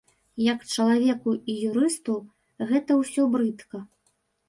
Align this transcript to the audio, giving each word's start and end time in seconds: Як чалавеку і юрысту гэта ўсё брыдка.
Як 0.43 0.63
чалавеку 0.75 1.35
і 1.53 1.59
юрысту 1.69 2.19
гэта 2.73 2.91
ўсё 3.05 3.31
брыдка. 3.37 3.89